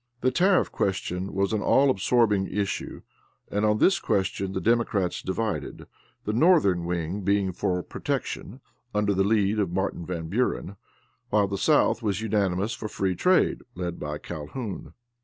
The 0.21 0.31
tariff 0.31 0.71
question 0.71 1.31
was 1.31 1.53
an 1.53 1.61
all 1.61 1.91
absorbing 1.91 2.47
issue, 2.47 3.03
and 3.51 3.63
on 3.63 3.77
this 3.77 3.99
question 3.99 4.53
the 4.53 4.59
Democrats 4.59 5.21
divided 5.21 5.85
the 6.25 6.33
northern 6.33 6.85
wing 6.85 7.21
being 7.21 7.51
for 7.51 7.83
protection, 7.83 8.61
under 8.95 9.13
the 9.13 9.23
lead 9.23 9.59
of 9.59 9.69
Martin 9.71 10.03
Van 10.03 10.27
Buren; 10.27 10.75
while 11.29 11.47
the 11.47 11.55
South 11.59 12.01
was 12.01 12.19
unanimous 12.19 12.73
for 12.73 12.87
free 12.87 13.13
trade, 13.13 13.61
led 13.75 13.99
by 13.99 14.17
Calhoun. 14.17 14.93